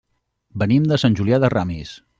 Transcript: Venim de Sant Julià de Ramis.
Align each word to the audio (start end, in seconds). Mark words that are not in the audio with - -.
Venim 0.63 0.87
de 0.93 0.99
Sant 1.05 1.19
Julià 1.21 1.43
de 1.45 1.55
Ramis. 1.57 1.95